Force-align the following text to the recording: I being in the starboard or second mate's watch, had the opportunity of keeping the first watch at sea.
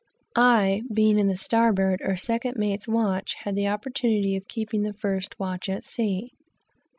I 0.35 0.81
being 0.91 1.19
in 1.19 1.27
the 1.27 1.35
starboard 1.35 2.01
or 2.03 2.17
second 2.17 2.57
mate's 2.57 2.87
watch, 2.87 3.35
had 3.35 3.53
the 3.53 3.67
opportunity 3.67 4.35
of 4.35 4.47
keeping 4.47 4.81
the 4.81 4.93
first 4.93 5.37
watch 5.39 5.69
at 5.69 5.85
sea. 5.85 6.31